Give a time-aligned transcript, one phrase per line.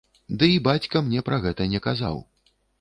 [0.39, 2.21] Ды і бацька мне пра гэта не казаў.